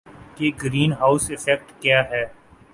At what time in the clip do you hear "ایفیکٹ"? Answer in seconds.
1.29-1.71